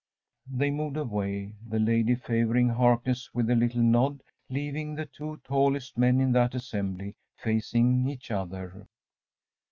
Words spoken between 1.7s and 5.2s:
lady favouring Harkness with a little nod, leaving the